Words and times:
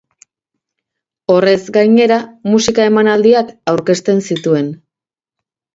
Horrez 1.33 1.59
gainera, 1.77 2.19
musika-emanaldiak 2.55 3.53
aurkezten 3.75 4.27
zituen. 4.31 4.75